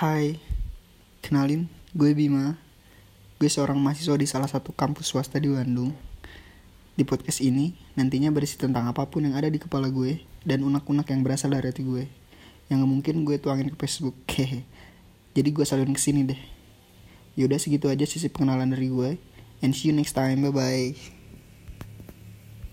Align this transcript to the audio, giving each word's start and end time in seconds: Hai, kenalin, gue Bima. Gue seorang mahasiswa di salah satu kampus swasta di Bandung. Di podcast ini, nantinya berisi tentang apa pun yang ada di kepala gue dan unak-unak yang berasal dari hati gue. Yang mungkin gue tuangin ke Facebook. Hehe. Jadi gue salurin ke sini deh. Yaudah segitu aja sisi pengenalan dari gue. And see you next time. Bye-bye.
Hai, 0.00 0.40
kenalin, 1.20 1.68
gue 1.92 2.16
Bima. 2.16 2.56
Gue 3.36 3.52
seorang 3.52 3.76
mahasiswa 3.76 4.16
di 4.16 4.24
salah 4.24 4.48
satu 4.48 4.72
kampus 4.72 5.12
swasta 5.12 5.36
di 5.36 5.52
Bandung. 5.52 5.92
Di 6.96 7.04
podcast 7.04 7.44
ini, 7.44 7.76
nantinya 8.00 8.32
berisi 8.32 8.56
tentang 8.56 8.88
apa 8.88 9.04
pun 9.04 9.28
yang 9.28 9.36
ada 9.36 9.52
di 9.52 9.60
kepala 9.60 9.92
gue 9.92 10.24
dan 10.40 10.64
unak-unak 10.64 11.04
yang 11.04 11.20
berasal 11.20 11.52
dari 11.52 11.68
hati 11.68 11.84
gue. 11.84 12.08
Yang 12.72 12.80
mungkin 12.88 13.28
gue 13.28 13.36
tuangin 13.36 13.68
ke 13.68 13.76
Facebook. 13.76 14.16
Hehe. 14.32 14.64
Jadi 15.36 15.48
gue 15.52 15.68
salurin 15.68 15.92
ke 15.92 16.00
sini 16.00 16.24
deh. 16.32 16.40
Yaudah 17.36 17.60
segitu 17.60 17.92
aja 17.92 18.08
sisi 18.08 18.32
pengenalan 18.32 18.72
dari 18.72 18.88
gue. 18.88 19.20
And 19.60 19.76
see 19.76 19.92
you 19.92 19.94
next 20.00 20.16
time. 20.16 20.40
Bye-bye. 20.40 21.19